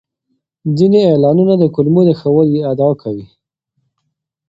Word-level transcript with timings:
ځینې 0.77 0.99
اعلانونه 1.09 1.53
د 1.57 1.63
کولمو 1.75 2.01
د 2.07 2.11
ښه 2.19 2.29
والي 2.35 2.59
ادعا 2.71 2.91
کوي. 3.01 3.25